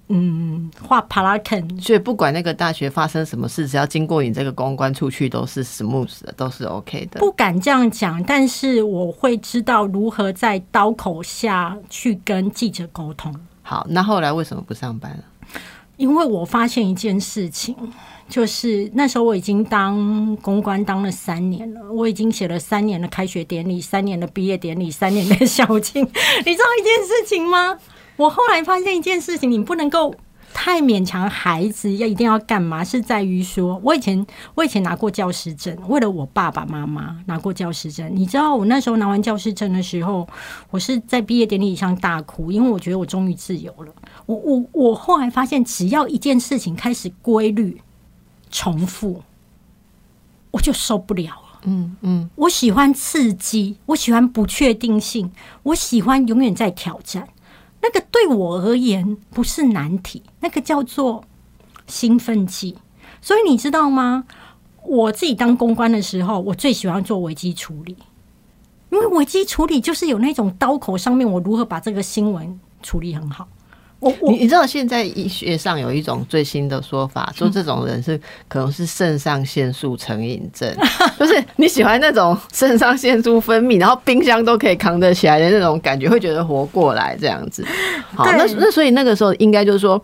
[0.07, 1.79] 嗯画帕拉肯。
[1.79, 7.19] 所以不管那个大学发生什么事，只要经过你这个公关出去，都是 smooth 的，都是 OK 的。
[7.19, 13.31] 不敢这样讲，但是我会知道如何在刀口下去跟记者沟通。
[13.61, 15.23] 好，那后来为什么不上班了？
[15.97, 17.75] 因为我发现一件事情。
[18.29, 26.03] 就是那时候我已经当公关当了三年了，我已经写了三年的开学典礼、三年的毕业典礼、三年的校庆。
[26.45, 27.79] 你知道一件事情吗？
[28.17, 30.13] 我后来发现一件事情，你不能够
[30.59, 38.09] 太勉强孩子要一定要干嘛，是在于说，我以前我以前拿过教师证，为了我爸爸妈妈拿过教师证。
[38.11, 40.27] 你知道我那时候拿完教师证的时候，
[40.71, 43.93] 我是在毕业典礼上大哭，因为我觉得我终于自由了。
[44.25, 47.79] 我我我后来发现，只要一件事情开始规律。
[48.49, 49.21] 重复，
[50.49, 51.33] 我就受不了。
[51.65, 57.27] 嗯嗯，我喜欢刺激，我喜欢不确定性，我喜欢永远在挑战。
[57.87, 61.23] 那个对我而言不是难题，那个叫做
[61.87, 62.77] 兴奋剂。
[63.21, 64.25] 所以你知道吗？
[64.83, 67.95] 我自己当公关的时候，我最喜欢做危机处理，
[68.89, 73.47] 因为危机处理就是有那种刀口上面，我如何把这个新闻处理很好。
[73.99, 80.71] 我你你知道现在医学上有一种最新的说法，说这种人是可能是肾上腺素成瘾症，
[81.17, 87.65] 就是你喜欢那种肾上腺素分泌，然后冰箱都可以扛得起来的那种感觉，会觉得活过来这样子。
[88.13, 89.99] 好，那那所以那个时候应该就是说，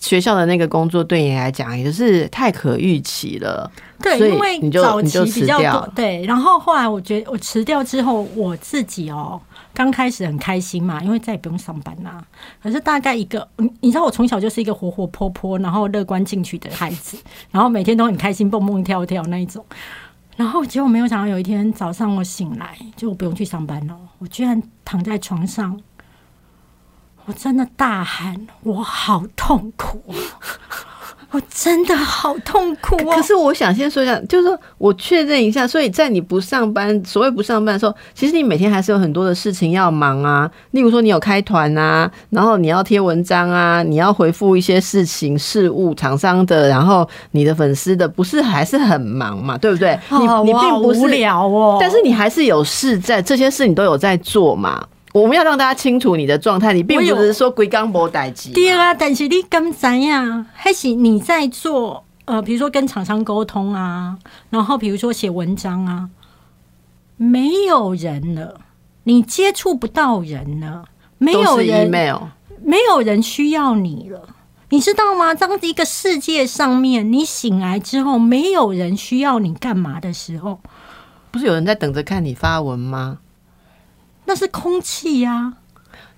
[0.00, 3.70] 学校的那个工作对你来讲也是太可预期了。
[4.00, 5.92] 对，因为早期比较多。
[5.94, 9.40] 对，然后后来我觉得我辞掉之后，我自己哦。
[9.74, 12.24] 刚开始很开心嘛，因为再也不用上班啦。
[12.62, 13.46] 可是大概一个，
[13.80, 17.18] 你知道我从小就是一个活活泼泼，然后乐观进取的孩子，
[17.50, 19.66] 然后每天都很开心，蹦蹦跳跳那一种。
[20.36, 25.80] 然后结果没有想到有一天早上我醒来，就我不用去上班了，我居然躺在床上，
[27.24, 30.02] 我真的大喊，我好痛苦，
[31.34, 33.16] 我真的好痛苦哦！
[33.16, 40.48] 可是我想先说一下，就是说我确认一下，所以在你不上班，所谓不上班的时候，其实你每天还是有很多的事情要忙啊。
[40.70, 49.58] 例如说，你有开团啊，然后你要贴文章啊，你要回复一些事情、事物、厂商的，然后你的粉丝的，不是还是很忙嘛？
[49.58, 49.98] 对不对？
[50.12, 54.86] 你你并不是无聊哦，但是你还是有事在，这些事你都有在做嘛。
[55.14, 58.52] 我们要让大家清楚你的状态，你并不是说龟缸博代机。
[58.52, 60.44] 对啊，但是你刚怎样？
[60.52, 64.18] 还是你在做呃，比如说跟厂商沟通啊，
[64.50, 66.10] 然后比如说写文章啊，
[67.16, 68.60] 没有人了，
[69.04, 70.86] 你接触不到人了，
[71.18, 72.22] 没有人 email，
[72.64, 74.20] 没有人需要你了。
[74.70, 75.32] 你知道吗？
[75.32, 80.58] 当一个世界上面你醒来之后，没有人需要你干嘛的时候，
[81.30, 83.18] 不是有人在等着看你发文吗？
[84.24, 85.52] 那是空气呀、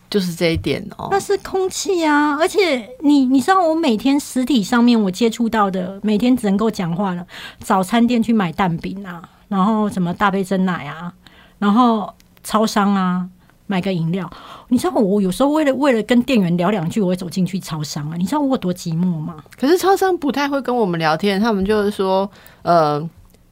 [0.08, 2.36] 就是这一点哦、那是空气啊！
[2.38, 7.26] 而且你你知道，我每天实体上面我接触到的，每天只能够讲话了。
[7.58, 11.12] 早餐店去买蛋饼啊，然后什么大杯蒸奶啊，
[11.58, 12.14] 然后
[12.44, 13.28] 超商啊
[13.66, 14.30] 买个饮料。
[14.68, 18.16] 你知道我有时候为了为了跟店员聊两句，我会走进去超商啊。
[18.16, 19.36] 你知道我有多寂寞吗？
[19.58, 22.30] 可是超商不太会跟我们聊天，他们就是说，
[22.62, 23.00] 呃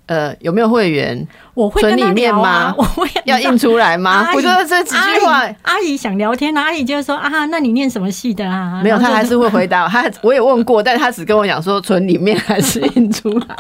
[0.07, 4.31] 呃，有没有会员我会跟他聊啊吗， 我会要印出来吗？
[4.35, 8.81] 我觉得这几句话阿姨想聊天啊，阿姨就会说啊，那你念什么系的啊？
[8.85, 9.89] 没有，他还是会回答。
[9.89, 13.57] 他 我也问过，但他只跟我讲说存里面还是印出来。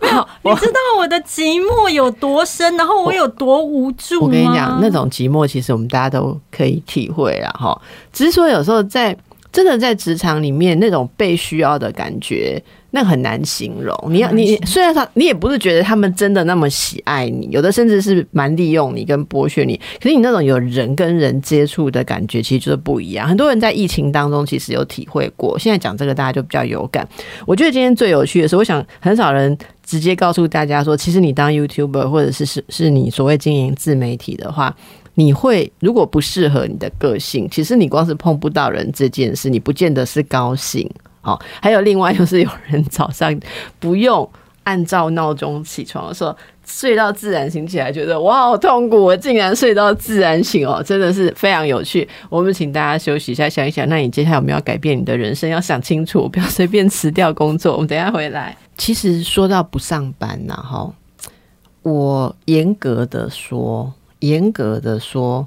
[0.00, 4.26] 没有你知道我的寂寞有多深，然后我有多无助吗？
[4.26, 7.78] 我跟你讲，那种寂寞其实我们大家都可以体会啊，哈。
[8.12, 9.14] 只是说有时候在
[9.52, 12.62] 真的在职场里面那种被需要的感觉，
[12.94, 13.96] 那很难形容。
[14.08, 23.26] 你要你虽然他你也不是觉得他们真的那么喜爱你，有的甚至是蛮利用你跟剥削你，可是你那种有人跟人接触的感觉，其实就是不一样。
[23.26, 27.08] 很多人在疫情当中其实有体会过，现在讲这个大家就比较有感。
[27.46, 34.76] 我觉得今天最有趣的是，我想很少人直接告诉大家说，其实你当 YouTuber 或者是是是你所谓经营自媒体的话，
[35.14, 40.86] 你会如果不适合你的个性，其实你光是碰不到人这件事，你不见得是高兴。
[41.22, 43.34] 好、还有另外就是有人早上
[43.78, 44.28] 不用
[44.64, 52.08] 按照闹钟起床的时候，睡到自然醒起来，觉得哇好痛苦，我竟然睡到自然醒哦，真的是非常有趣。
[52.28, 55.50] 我们请大家休息一下，想一想，那你接下来有没有要改变你的人生？
[55.50, 57.74] 要想清楚，不要随便辞掉工作。
[57.74, 58.56] 我们等一下回来。
[58.76, 60.92] 其实说到不上班呐、哈，
[61.82, 65.46] 我严格的说，严格的说，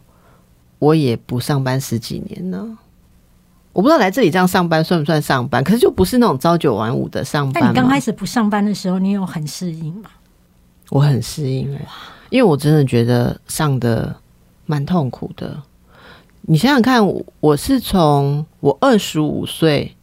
[0.79, 2.65] 我也不上班十几年了。
[3.75, 7.67] 我不知道来这里这样上班算不算上班，可是就不是那种朝九晚五的上班嘛。
[7.67, 10.09] 但你刚开始不上班的时候，你有很适应吗？
[10.91, 11.85] 我很适应哎、
[12.29, 14.15] 因为我真的觉得上的
[14.65, 15.61] 蛮痛苦的。
[16.43, 19.93] 你想想看，我我是从我二十五岁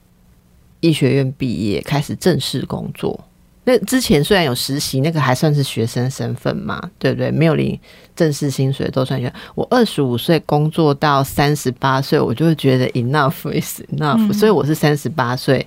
[0.81, 3.19] 医学院毕业开始正式工作。
[3.65, 7.31] 那之前虽然有实习，那个还算是学生身份嘛，对不对？
[7.31, 7.79] 没有领
[8.17, 9.33] 正式薪水都算学。
[9.55, 15.65] 我二十五岁工作到三十八岁，我就会觉得 enough is enough，、所以我是三十八岁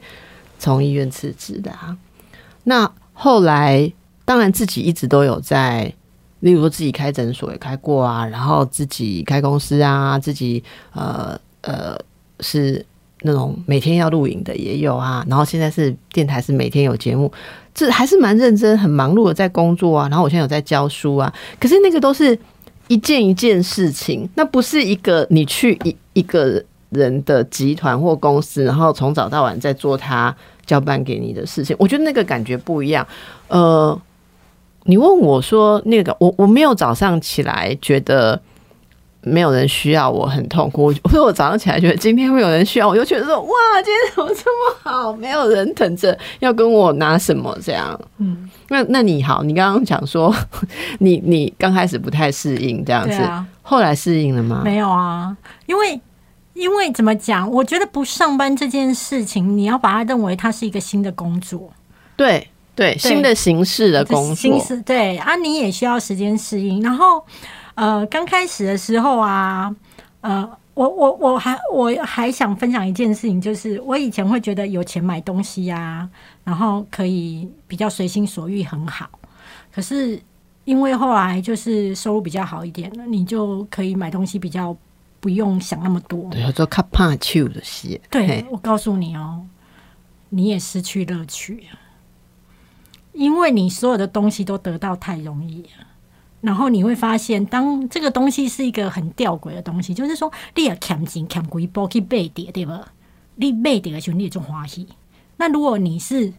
[0.60, 1.96] 从医院辞职的啊。
[2.66, 3.90] 那后来
[4.26, 5.94] 当然自己一直都有在，
[6.42, 11.98] 例如说自己开诊所也开过啊，然后自己开公司啊，自己呃呃
[12.42, 12.86] 是
[13.22, 17.32] 那种每天要录影的也有啊，然后现在是电台是每天有节目，
[17.76, 20.08] 这还是蛮认真、很忙碌的在工作啊。
[20.10, 22.36] 然后我现在有在教书啊，可是那个都是
[22.88, 30.36] 一件一件事情，那不是一个你去一一个人的集团或公司，然后从早到晚在做他
[30.66, 31.76] 交办给你的事情。
[31.78, 33.06] 我觉得那个感觉不一样。
[33.50, 34.02] 呃，
[34.86, 38.42] 你问我说那个，我我没有早上起来觉得。
[39.26, 40.86] 没有人需要我，很痛苦。
[41.04, 43.50] 我或者我早上起来觉得今天会有人需要我，就觉得说哇，
[43.84, 45.14] 今天怎么这么好？
[45.14, 48.00] 没有人等着要跟我拿什么这样。
[48.20, 50.34] 嗯，那那你好，你刚刚讲说
[51.00, 54.62] 你你刚开始不太适应这样子，啊，后来适应了吗？
[54.64, 55.36] 没有啊，
[55.66, 56.00] 因为
[56.54, 57.50] 因为怎么讲？
[57.50, 61.72] 我觉得不上班这件事情，你要把它认为它是一个新的工作，
[62.16, 66.82] 对对，新的形式的工作，形式对啊，你也需要时间适应。
[66.82, 67.24] 然后
[67.76, 69.76] 呃，刚开始的时候啊，
[70.22, 70.58] 呃。
[70.76, 76.10] 我我我还我还想分享一件事情，就是我以前会觉得有钱买东西呀、
[76.44, 79.10] 然后可以比较随心所欲，很好。
[79.74, 80.22] 可是
[80.66, 84.76] 因为后来就是收入比较好一点了，你就可以买东西比较
[85.22, 86.30] 不用想那么多。
[86.30, 88.02] 对，叫做卡帕丘的戏。
[88.12, 89.48] 对，我告诉你哦，
[90.28, 91.64] 你也失去乐趣，
[93.14, 95.88] 因为你所有的东西都得到太容易了。
[96.46, 102.88] 然后你会发现，当这个东西是一个很吊诡的东西，就是说，你要欠钱欠几波去背碟，对吧？
[103.36, 104.88] 你背碟的时候，你也种欢喜。
[105.38, 106.32] 那如果你是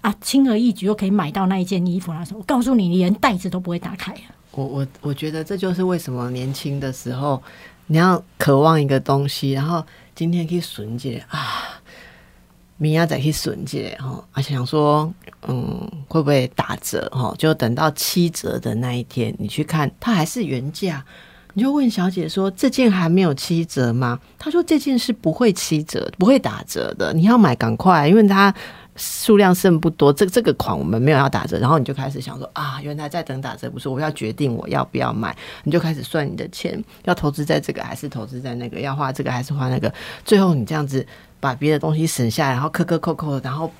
[0.00, 4.34] 啊，轻而易举就可以买到那一件衣服，那时候我告诉你，你连袋子都不会打开啊。
[4.52, 7.42] 我我我觉得这就是为什么年轻的时候
[7.88, 9.84] 你要渴望一个东西，然后
[10.14, 11.78] 今天可以存解啊，
[12.78, 15.12] 明天再去存解哈，而且想说，
[15.48, 17.34] 嗯，会不会打折哈？
[17.38, 21.04] 就等到七折的那一天，你去看，它还是原价，
[21.54, 24.18] 你就问小姐说，这件还没有七折吗？
[24.38, 28.54] 她说这件是不会七折，不会打折的，你要买赶快，因为它。
[28.98, 39.92] 数量剩不多，这这个款我们没有要打折，然后你就开始想说啊，原来在等打折，不是我要决定我要不要买，你就开始算你的钱，要投资在这个还是投资在那个，要花这个还是花那个，
[40.24, 41.06] 最后你这样子
[41.40, 43.70] 把别的东西省下来，然后磕磕扣扣，然后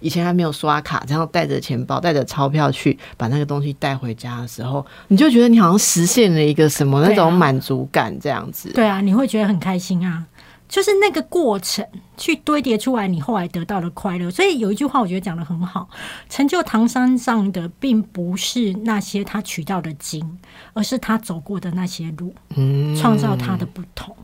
[0.00, 8.70] 以前还没有刷卡，然后带着钱包带着钞票去把那个东西带回家的时候，你就觉得你好像实现了一个什么那种满足感，这样子。
[8.72, 10.26] 对啊，你会觉得很开心啊。
[10.68, 11.86] 就是那个过程
[12.16, 14.30] 去堆叠出来，你后来得到的快乐。
[14.30, 15.86] 所以有一句话，我觉得讲的很好：
[16.30, 20.38] 成就唐三藏的，并不是那些他取到的经，
[20.72, 22.34] 而是他走过的那些路，
[22.98, 24.16] 创造他的不同。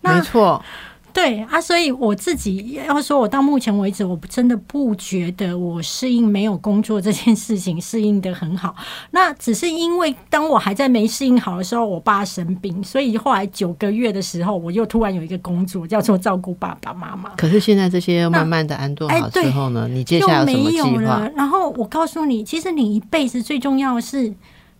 [0.00, 0.64] 没错。
[1.12, 8.74] 对啊，所以我自己要说，我到目前为止，我真的不觉得我适应没有工作这件事情适应的很好。
[9.10, 17.30] 那只是因为当我还在没适应好的时候，我爸生病，所以后来九个月的时候，我又突然有一个工作叫做照顾爸爸妈妈。
[17.36, 21.28] 可是现在这些慢慢的安顿好之后呢，你接下来有什么计划？
[21.34, 24.32] 然后我告诉你，其实你一辈子最重要的是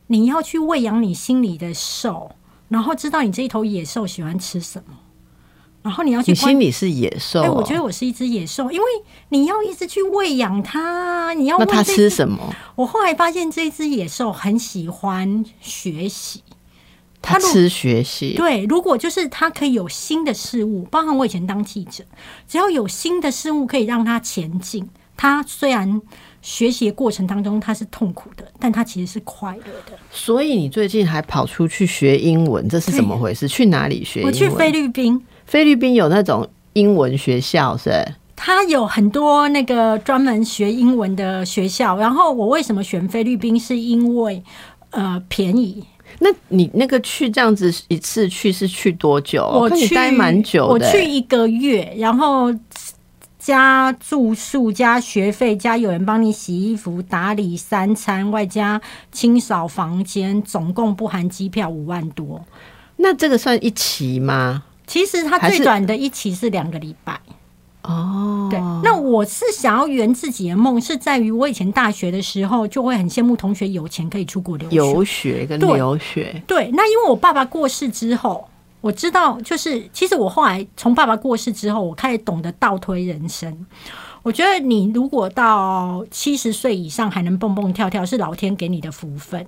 [0.06, 2.30] 你要去喂养你心里的兽，
[2.68, 4.94] 然后知道你这一头野兽喜欢吃什么。
[5.82, 7.40] 然后你要去，你心里是野兽。
[7.40, 8.86] 哎，我觉得我是一只野兽，因为
[9.30, 12.54] 你要一直去喂养它，你要那它吃什么？
[12.74, 16.42] 我后来发现这只野兽很喜欢学习，
[17.22, 18.34] 它吃学习。
[18.34, 22.04] 对，如果就是它可以有新的事物，包含我以前当记者，
[22.46, 26.02] 只要有新的事物可以让它前进，它虽然
[26.42, 29.96] 学习的过程当中它是痛苦的，但它其实是快乐的。
[30.10, 33.48] 所以你最近还跑出去学英文，这是怎么回事？
[33.48, 34.22] 去哪里学？
[34.24, 35.24] 我去菲律宾。
[35.49, 38.07] 菲律宾有那种英文学校是？
[38.36, 41.96] 它有很多那个专门学英文的学校。
[41.96, 43.59] 然后我为什么选菲律宾？
[43.59, 44.42] 是因为
[44.90, 45.82] 呃便宜。
[46.18, 49.42] 那你那个去这样子一次去是去多久？
[49.46, 52.55] 我去待蛮久的，我去一个月，然后
[53.38, 58.78] 加住宿、加学费、加有人帮你洗衣服、打理三餐，外加
[59.11, 62.44] 清扫房间，总共不含机票五万多。
[62.96, 64.64] 那这个算一期吗？
[64.89, 67.20] 其实它最短的一期是两个礼拜
[67.82, 68.49] 哦。
[68.51, 76.43] 对，那我是想要圆自己的梦，是在于我以前大学的时候就会很羡慕同学有钱可以出国留学游学跟留学。
[76.47, 78.49] 对，那因为我爸爸过世之后，
[78.80, 83.66] 我知道就是其实我后来从爸爸过世之后，我开始懂得倒推人生。
[84.22, 89.47] 我觉得你如果到七十岁以上还能蹦蹦跳跳，是老天给你的福分。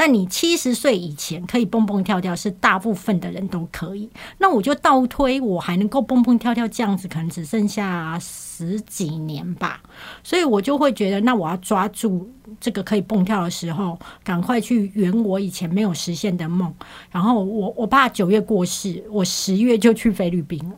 [0.00, 4.08] 但你七十岁以前可以蹦蹦跳跳，是大部分的人都可以。
[4.38, 9.82] 那我就倒推，我还能够蹦蹦跳跳这样子，可能只剩下十几年吧。
[10.22, 12.30] 所以我就会觉得，那我要抓住
[12.60, 16.72] 这个可以蹦跳的时候，赶快去圆我以前没有实现的梦。
[17.10, 20.76] 然后我我爸九月过世，我十月就去菲律宾了。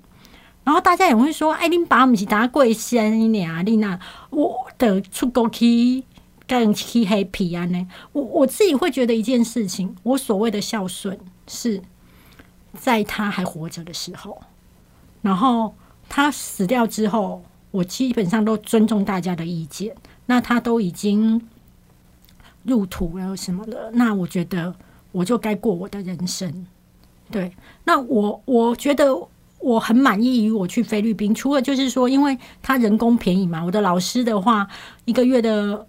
[0.65, 3.99] 然后大家也会说：“哎，你爸不是打过生一啊，丽娜，
[4.31, 6.05] 我的出国去。”
[6.51, 7.87] 更漆黑皮啊呢？
[8.11, 11.81] 我我自己会觉得一件事情，我所谓的孝顺是
[12.77, 14.43] 在他还活着的时候，
[15.23, 15.73] 然后
[16.09, 19.95] 他死掉之后，我基本上都尊重大家的意见。
[20.27, 21.41] 那他都已经
[22.65, 23.93] 入土了什么了？
[23.93, 24.75] 那我觉得
[25.13, 26.67] 我就该过我的人生。
[27.31, 27.53] 对，
[27.85, 29.17] 那我我觉得
[29.61, 34.67] 我很满意于我去菲律宾，除了就是说，因为他人工便宜嘛，我的老师的话
[35.05, 35.87] 一个月的。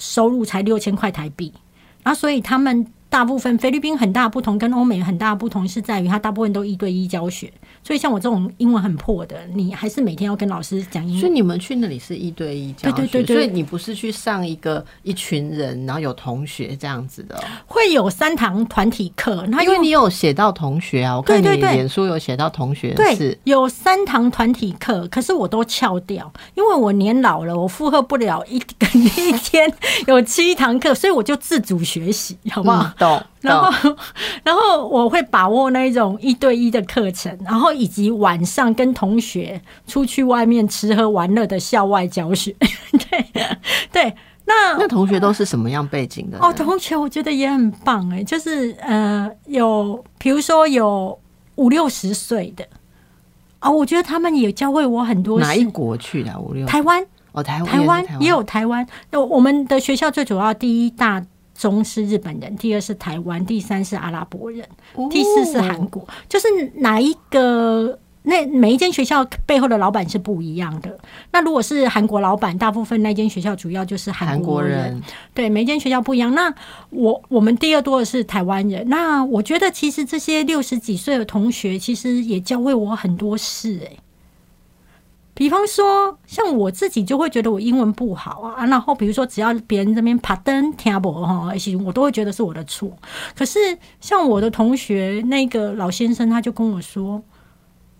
[0.00, 1.52] 收入才六千块台币，
[2.02, 7.52] 然后所以他们大部分菲律宾很大不同，跟欧美很大不同是在于，它大部分都一对一教学。
[7.82, 11.20] 所以像我这种英文很破的，你还是每天要跟老师讲英文。
[11.20, 17.42] 所以你们去那里是一对一教学，所以你不是去上一个一群人，然后有同学这样子的。
[17.66, 28.56] 会有三堂团体课，那因为你有写到同学啊，我看你脸书有写到同学，对，有三堂团体课，可是我都翘掉，因为我年老了，我负荷不了一
[28.94, 29.72] 一天
[30.06, 32.92] 有七堂课，所以我就自主学习，好不好？
[33.00, 33.20] 懂。
[33.40, 33.96] 然后，
[34.44, 42.54] 然后我会把握那一种一对一的课程，然后以及晚上跟同学出去外面吃喝玩乐的校外教学。
[43.10, 43.24] 对
[43.90, 46.38] 对，那那那同学都是什么样背景的？
[46.38, 51.18] 哦，同学我觉得也很棒哎，就是呃，有比如说有
[51.56, 52.64] 五六十岁的
[53.60, 55.64] 啊、我觉得他们也教会我很多哪一。
[55.66, 56.34] 国去的？
[56.38, 58.86] 五六台湾，哦，台湾台湾也有台湾。
[59.10, 61.22] 那我们的学校最主要第一大
[61.60, 64.66] 宗是日本人，第二是台湾，第三是阿拉伯人，
[65.10, 66.08] 第四是韩国。
[66.26, 67.98] 就是哪一个？
[68.22, 70.98] 那每一间学校背后的老板是不一样的。
[71.32, 75.02] 那如果是韩国老板，大部分那间学校主要就是韩韩国国人人。
[75.34, 76.34] 对，每一间学校不一样。
[76.34, 76.54] 那
[76.90, 78.88] 我我们第二多的是台湾人。
[78.88, 83.98] 那我觉得其实这些六十几岁的同学，其实也教会我很多事、欸。
[85.40, 91.50] 比方说，像我自己就会觉得我英文不好啊，然后比如说只要别人这边爬灯听不哈，
[91.82, 92.94] 我都会觉得是我的错。
[93.34, 93.58] 可是
[94.02, 97.22] 像我的同学那个老先生，他就跟我说，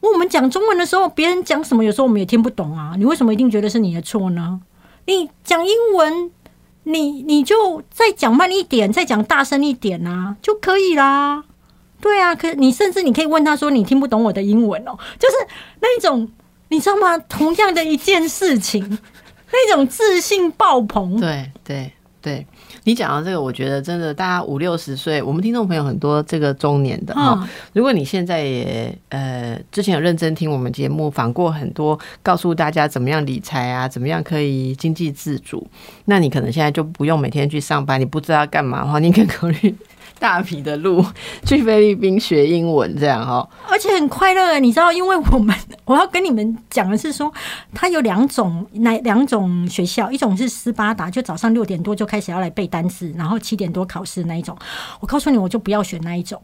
[0.01, 2.93] 我们讲中文的时候，别人讲什么，有时候我们也听不懂啊。
[2.99, 4.61] 你为什么一定觉得是你的错呢？
[5.07, 6.31] 你讲英文，
[6.83, 11.45] 你你就再讲慢一点，再讲大声一点啊，就可以啦。
[12.03, 15.37] 对啊，可你甚至你可以问他说：“你听不懂我的英文哦？”就是
[15.81, 16.31] 那一种，
[16.71, 17.19] 你知道吗？
[17.29, 18.83] 同样的一件事情，
[19.53, 21.21] 那种自信爆棚。
[21.21, 21.93] 对对
[22.23, 22.47] 对，
[22.85, 27.39] 你讲到这个，我觉得真的，大家五六十岁，我们听众朋友很多这个中年的哈。
[27.43, 35.67] 嗯，如果你现在也呃之前有认真听我们节目，访过很多，告诉大家怎么样理财啊，怎么样可以经济自主，
[36.05, 39.75] 那你可能现在就不用每天去上班，你不知道要干嘛的话，你可以考虑
[40.21, 41.05] 大笔的路
[41.45, 43.49] 去菲律宾学英文，这样哈。
[43.69, 45.57] 而且很快乐，你知道，因为我们
[45.87, 47.33] 我要跟你们讲的是说，
[47.75, 54.57] 它有两种那两种学校，一种是斯巴达，就早上六点多就开始要来背单词，然后七点多考试那一种。
[55.01, 56.41] 我告诉你，我就不要选那一种。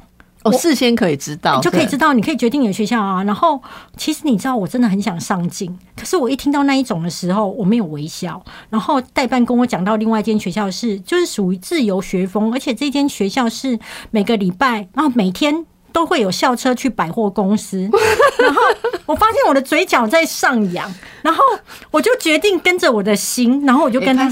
[0.49, 3.23] 哦，事先可以知道，对就可以知道，你可以决定你的学校啊。
[3.25, 3.61] 然后，
[3.97, 8.43] 其实你知道，我真的很想上进，可是我一听到那一种的时候，我没有微笑。
[8.71, 13.79] 然后代办跟我讲到另外一间学校是，就是属于自由学风，而且这间学校是
[14.11, 15.67] 每个礼拜，然后每天。
[15.93, 17.89] 都会有校车去百货公司，
[18.39, 18.61] 然后
[19.07, 21.43] 我发现我的嘴角在上扬，然后
[21.91, 24.31] 我就决定跟着我的心，然后我就跟他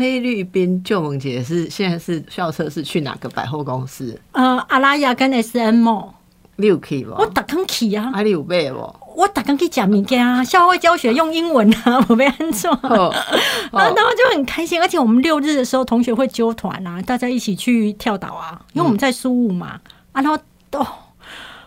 [0.00, 4.18] 菲律宾救萌姐是现在是校车是去哪个百货公司？
[4.32, 6.14] 呃阿拉亚跟 S M 哦，
[6.56, 7.10] 你有去不？
[7.12, 8.78] 我打刚去啊，啊，你有买不？
[9.14, 12.70] 我打刚去讲物件啊，校外教学用英文啊， 我被安做。
[12.82, 13.14] 哦
[13.70, 19.78] 然后，就很开心，而且我们六日的时候，同学会揪团啊，大家一起去跳岛啊，因为我们在苏武嘛，
[20.12, 20.34] 啊，然后
[20.72, 20.86] 哦，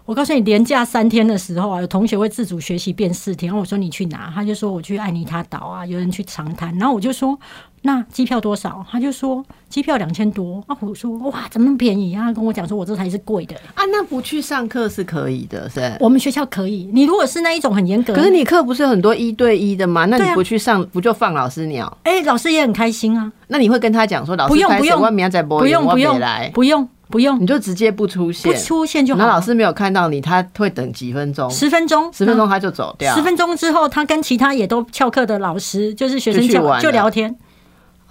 [0.06, 4.32] 我告诉你，连假三天的时候啊，有同学会自主学习变四天，然后我说你去哪？
[4.34, 7.38] 他就说我去爱尼他岛啊，有人去长滩，然后我就说
[7.86, 8.86] 那机票多少？
[8.90, 12.24] 他就说机票两千多啊，我说哇，怎么那么便宜啊？
[12.24, 15.96] 他跟我讲说我这才是贵的，啊，那不去上课是可以的，是。
[16.00, 20.06] 我们学校可以，你如果是那一种很严格，可是你课不是有很多一对一的吗？
[20.06, 21.98] 那你不去上，不就放老师鸟？
[22.04, 28.58] 哎、老师也很开心啊，那你会跟他讲说，老师不用不用我明天再播，不用不用来，不用不用你就直接不出现不。
[28.58, 29.26] 出现就好了。
[29.26, 33.14] 那老师没有看到你，他会等几分钟，十分钟，十分钟他就走掉。
[33.14, 37.36] 十分钟之后，他跟其他也都翘课的老师，就是学生翘就去玩了就聊天。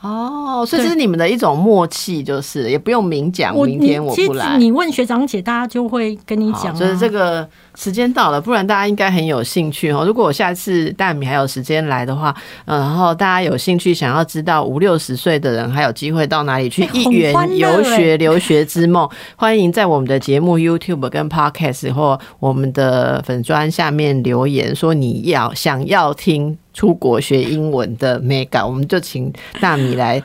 [0.02, 4.58] 哦，所以这是你们的一种默契，就是也不用明讲，明天我不来。
[4.58, 6.74] 你问学长姐，大家就会跟你，讲、啊。
[6.74, 10.04] 所以这个时间到了，不然大家应该很有兴趣哦。
[10.04, 12.34] 如果我下次大米还有时间来的话，
[12.64, 30.22] 嗯，然后大家有兴趣想要知道五六十岁的人还有机会到哪里去哎一很欢乐圆游学哎留学之梦，欢迎在我们的节目 YouTube 跟 Podcast 或我们的粉砖下面留言，说你要想要听出国学英文的 Mega，我们就请大米来。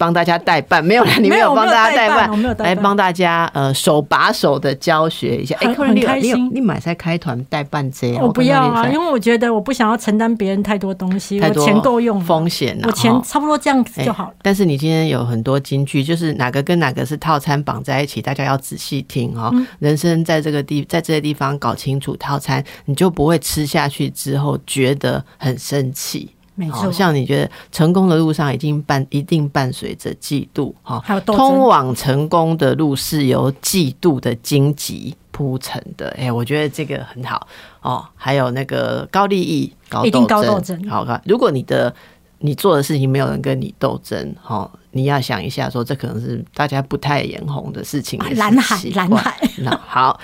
[0.00, 5.54] 帮大家代办没有啦，你没有有帮大家代代办我没有代办来帮大家呃手把手的教学一下。
[5.60, 14.34] 哎、很客人你有你有很开心你买菜开团代办这样，我不要啊，因为为我觉得我不想要承担别人太多东西，我钱够用了，风险啊，我钱差不多这样子哎就好了。
[14.40, 19.50] 但是你今天有很多金句，就是哪个跟哪个是套餐绑在一起，大家要仔细听哦。
[19.52, 26.30] 嗯人生在这个地，在这些地方搞清楚套餐，你就不会吃下去之后觉得很生气。
[26.68, 31.60] 好没错，像你觉得成功的路上已经伴一定伴随着嫉妒，哈，还有通。
[31.70, 36.08] 往成功的路是由嫉妒的荆棘铺成的。
[36.18, 37.46] 哎、我觉得这个很好
[37.80, 38.04] 哦。
[38.16, 41.20] 还有那个高利益、高一定高斗斗争好看。
[41.24, 41.94] 如果你的
[42.38, 49.38] 你做的事情没有人跟你斗争，哦，你要想一下，说这可能是大家不太眼红的事情蓝海蓝海。
[49.58, 50.18] 那好，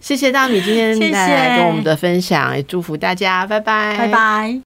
[0.00, 4.56] 谢谢大米今天来跟我们的分享，也祝福大家，拜拜，拜拜。